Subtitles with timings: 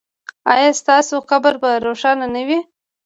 [0.53, 2.59] ایا ستاسو قبر به روښانه نه وي؟